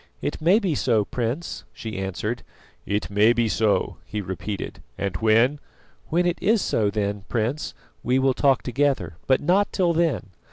[0.19, 2.41] "It may be so, Prince," she answered.
[2.87, 5.59] "It may be so," he repeated, "and when"
[6.09, 10.31] "When it is so, then, Prince, we will talk together, but not till then.